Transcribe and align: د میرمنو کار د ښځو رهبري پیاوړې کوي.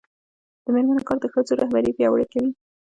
د 0.63 0.65
میرمنو 0.73 1.07
کار 1.07 1.17
د 1.21 1.25
ښځو 1.33 1.53
رهبري 1.61 1.91
پیاوړې 1.97 2.25
کوي. 2.31 2.51